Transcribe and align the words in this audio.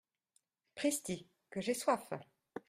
Pristi, 0.73 1.27
que 1.51 1.61
j’ai 1.61 1.75
soif!… 1.75 2.09